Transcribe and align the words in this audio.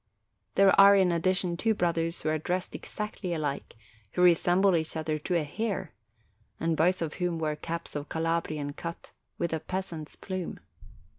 There 0.55 0.71
are, 0.81 0.95
in 0.95 1.11
addition, 1.11 1.57
two 1.57 1.75
brothers 1.75 2.21
who 2.21 2.29
are 2.29 2.39
dressed 2.39 2.73
exactly 2.73 3.35
alike, 3.35 3.75
who 4.13 4.23
resemble 4.23 4.75
each 4.75 4.95
other 4.97 5.19
to 5.19 5.35
a 5.35 5.43
hair, 5.43 5.93
and 6.59 6.75
both 6.75 7.03
of 7.03 7.13
whom 7.21 7.37
wear 7.37 7.55
caps 7.55 7.95
of 7.95 8.09
Calabrian 8.09 8.73
cut, 8.73 9.11
with 9.37 9.53
a 9.53 9.59
peasant's 9.59 10.15
plume. 10.15 10.59